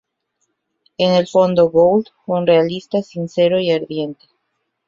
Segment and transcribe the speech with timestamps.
[0.97, 4.25] En el fondo, Gould fue un realista sincero y ardiente.